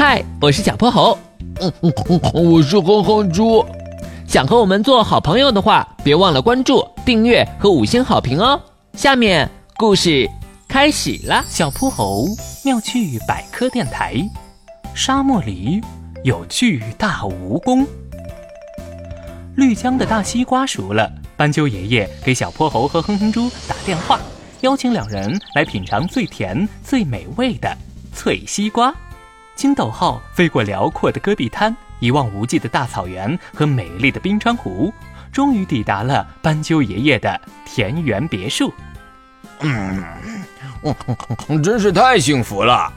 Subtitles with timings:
[0.00, 1.18] 嗨，我是小泼猴。
[1.60, 3.66] 嗯嗯嗯，我是哼哼猪。
[4.28, 8.62] 想和我们做好朋友的话，别忘了关注、订阅和五星好评哦。
[8.92, 10.30] 下面故事
[10.68, 11.44] 开始了。
[11.48, 12.26] 小泼猴
[12.64, 14.14] 妙趣百科电台：
[14.94, 15.80] 沙漠里
[16.22, 17.84] 有巨大蜈蚣。
[19.56, 24.20] 绿江的大西瓜熟了，斑鸠爷爷给小泼猴和哼哼猪打电话，
[24.60, 27.76] 邀请两人来品尝最甜、最美味的
[28.14, 28.94] 脆西瓜。
[29.58, 34.94] 金斗号飞过辽阔的戈壁滩，一望无际的大草原和美丽的冰川湖，
[35.32, 38.72] 终于抵达了斑鸠爷爷的田园别墅。
[39.58, 40.00] 嗯，
[41.60, 42.92] 真是太幸福了。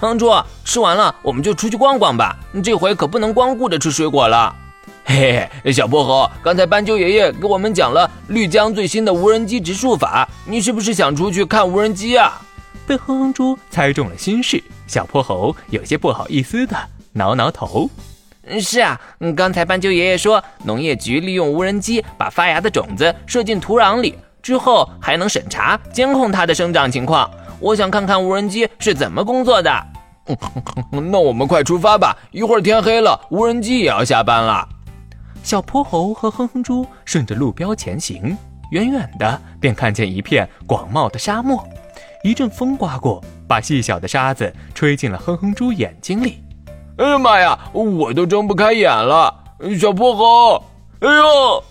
[0.00, 0.32] 哼猪，
[0.64, 4.56] 吃完了我们就出去逛逛吧，这回可不能光顾着吃水果了。
[5.04, 12.40] 嘿嘿，小薄荷，刚才斑鸠爷爷给我们讲了绿江最新的无人机植树法，你是不是想出去看无人机啊？
[12.86, 14.62] 被哼哼猪猜中了心事。
[14.86, 16.76] 小泼猴有些不好意思的
[17.12, 17.90] 挠挠头。
[18.60, 19.00] 是啊，
[19.36, 27.28] 刚才斑鸠爷爷说，农业局利用无人机把发芽的种子射进土壤里，之后还能审查监控它的生长情况。
[27.58, 29.86] 我想看看无人机是怎么工作的。
[31.10, 34.68] 那我们快出发吧，一会儿天黑了，无人机也要下班了。
[35.42, 38.36] 小泼猴和哼哼猪顺着路标前行，
[38.70, 41.66] 远远的便看见一片广袤的沙漠。
[42.26, 46.42] 一阵风刮过，把细小的沙子吹进了哼哼猪眼睛里。
[46.98, 49.32] 哎呀妈呀，我都睁不开眼了！
[49.78, 50.64] 小泼猴，
[50.98, 51.62] 哎呦！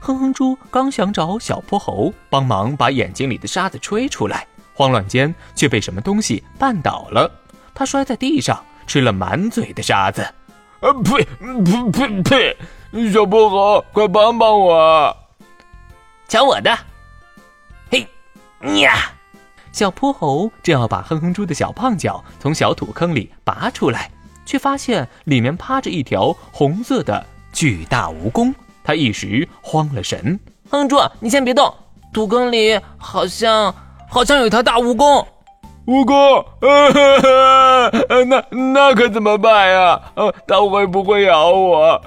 [0.00, 7.30] 哼哼猪刚想找小泼猴帮忙把眼睛里的沙子吹出来，慌乱间却被什么东西绊倒了，
[7.74, 10.22] 他摔在地上，吃了满嘴的沙子。
[10.22, 11.22] 啊呸
[11.62, 13.12] 呸呸呸！
[13.12, 15.14] 小泼猴，快帮帮我！
[16.26, 16.74] 瞧我的！
[17.90, 18.08] 嘿，
[18.80, 19.12] 呀！
[19.74, 24.08] 小泼猴正要把哼哼猪的小胖脚从小土坑里拔出来，
[24.46, 30.38] 却发现里面趴着一条红色的巨大蜈蚣，他一时慌了神。
[30.70, 31.74] 哼猪，你先别动，
[32.12, 33.74] 土坑里好像
[34.08, 35.26] 好像有条大蜈蚣。
[35.86, 36.44] 蜈蚣，
[38.26, 40.00] 那那可怎么办呀？
[40.46, 42.00] 它会不会咬我？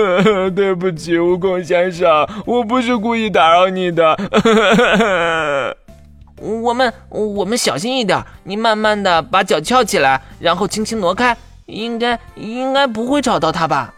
[0.56, 4.16] 对不起，蜈蚣先生，我不是故意打扰你的。
[6.40, 11.36] 我们我们小心一点，你慢慢的把脚翘起来，然后轻轻挪开，
[11.66, 13.92] 应该应该不会找到它吧？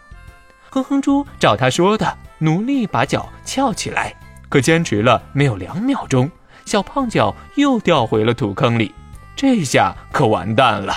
[0.69, 4.13] 哼哼猪照他说的，努力把脚翘起来，
[4.49, 6.29] 可坚持了没有两秒钟，
[6.65, 8.93] 小胖脚又掉回了土坑里，
[9.35, 10.93] 这下可完蛋了！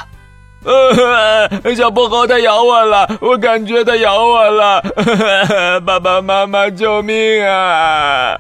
[0.67, 4.83] 呃，小泼猴它咬我了，我感觉它咬我了，
[5.87, 8.37] 爸爸妈妈救命啊！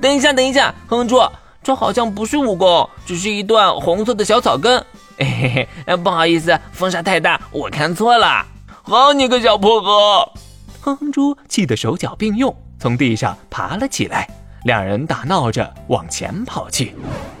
[0.00, 1.22] 等一下，等一下，哼哼猪。
[1.62, 4.82] 这好像不是蜈蚣，只是一段红色的小草根。
[5.18, 8.44] 嘿嘿，不好意思，风沙太大，我看错了。
[8.82, 10.32] 好你个小破猴！
[10.80, 14.26] 哼哼猪气得手脚并用，从地上爬了起来。
[14.64, 16.94] 两人打闹着往前跑去。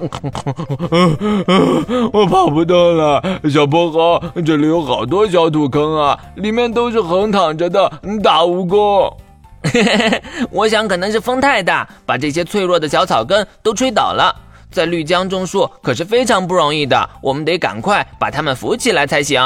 [2.12, 7.88] 我跑不动了，小泼猴，这里有好多小土坑啊，里面都是横躺着的
[8.22, 9.14] 大蜈蚣。
[10.50, 14.34] 我想可能是风太大，把这些脆弱的小草根都吹倒了。
[14.70, 19.42] 在绿江种树可是非常不容易的，我们得赶快把它们扶起来才行。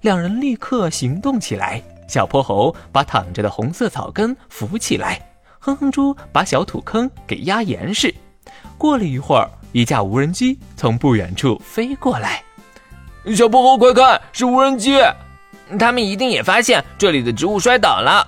[0.00, 1.82] 两人立刻行动起来。
[2.08, 5.20] 小泼猴把躺着的红色草根扶起来，
[5.58, 8.14] 哼哼猪把小土坑给压严实。
[8.76, 12.42] 过了一会儿，一架无人机从不远处飞过来。
[13.34, 14.98] 小泼猴，快看，是无人机！
[15.78, 18.26] 他们一定也发现这里的植物摔倒了。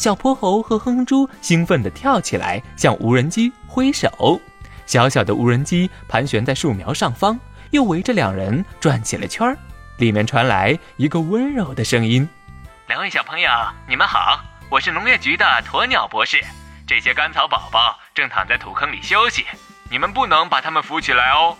[0.00, 4.40] 小泼猴和哼哼猪兴奋地跳起来，向无人机挥手。
[4.86, 7.38] 小小的无人机盘旋在树苗上方，
[7.70, 9.54] 又围着两人转起了圈儿。
[9.98, 12.26] 里面传来一个温柔的声音
[12.88, 13.50] ：“两位小朋友，
[13.86, 14.40] 你们好，
[14.70, 16.42] 我是农业局的鸵鸟博士。
[16.86, 19.44] 这些甘草宝宝正躺在土坑里休息，
[19.90, 21.58] 你们不能把它们扶起来哦。”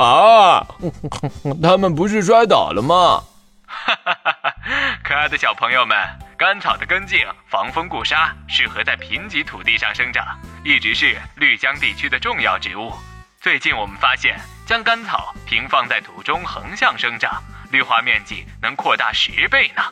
[0.00, 0.64] 啊，
[1.60, 3.24] 他们不是摔倒了吗？
[3.66, 4.54] 哈哈哈哈
[5.02, 5.96] 可爱的小朋友们。
[6.42, 12.92] 甘草的根茎防风固沙，适合在贫瘠土地上生长，一直是绿江地区的重要植物。
[13.40, 14.36] 最近我们发现，
[14.66, 17.40] 将甘草平放在土中横向生长，
[17.70, 19.82] 绿化面积能扩大十倍呢。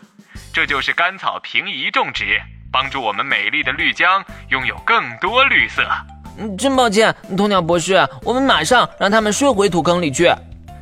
[0.53, 2.43] 这就是甘草平移种植，
[2.73, 5.89] 帮助我们美丽的绿江拥有更多绿色。
[6.37, 7.95] 嗯真抱歉，鸵鸟博士，
[8.25, 10.29] 我们马上让他们睡回土坑里去。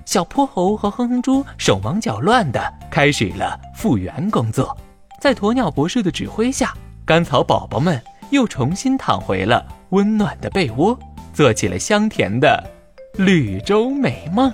[0.06, 2.58] 小泼猴和哼哼猪手忙脚乱地
[2.90, 4.74] 开始了复原工作。
[5.20, 6.72] 在鸵鸟博士的指挥下，
[7.04, 8.00] 甘草宝宝们
[8.30, 10.96] 又重新躺回了温暖的被窝，
[11.34, 12.62] 做起了香甜的
[13.14, 14.52] 绿洲美梦。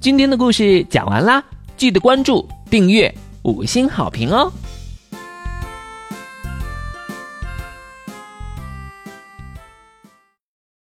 [0.00, 1.42] 今天的故事讲完啦，
[1.76, 4.52] 记得关注、订阅、五星好评哦。